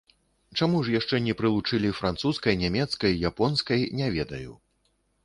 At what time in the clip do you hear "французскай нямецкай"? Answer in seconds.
1.99-3.19